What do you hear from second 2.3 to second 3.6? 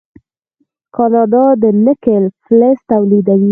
فلز تولیدوي.